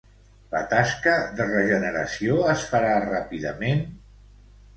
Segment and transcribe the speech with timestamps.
[0.53, 3.87] La tasca de regeneració es farà ràpidament?